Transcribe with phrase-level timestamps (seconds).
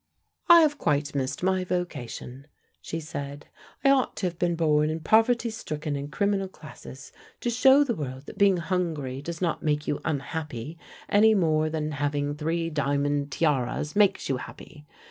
[0.49, 2.47] "I have quite missed my vocation,"
[2.81, 3.45] she said.
[3.85, 7.93] "I ought to have been born in poverty stricken and criminal classes to show the
[7.93, 13.31] world that being hungry does not make you unhappy any more than having three diamond
[13.31, 14.87] tiaras makes you happy.